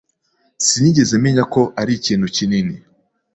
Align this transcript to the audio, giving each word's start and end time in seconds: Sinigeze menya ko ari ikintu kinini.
Sinigeze 0.65 1.13
menya 1.23 1.43
ko 1.53 1.61
ari 1.81 1.91
ikintu 1.99 2.27
kinini. 2.35 2.75